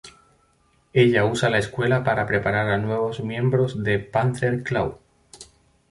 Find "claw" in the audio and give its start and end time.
4.63-4.97